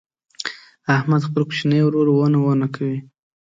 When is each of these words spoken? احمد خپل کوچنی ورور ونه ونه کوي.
احمد 0.95 1.21
خپل 1.27 1.41
کوچنی 1.49 1.79
ورور 1.83 2.07
ونه 2.11 2.39
ونه 2.41 2.67
کوي. 2.75 2.97